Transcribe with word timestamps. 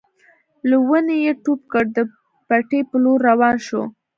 له 0.69 0.77
ونې 0.87 1.15
يې 1.25 1.33
ټوپ 1.43 1.61
کړ 1.71 1.85
د 1.95 1.99
پټي 2.47 2.79
په 2.89 2.95
لور 3.03 3.19
روان 3.29 3.55
شو. 3.67 3.81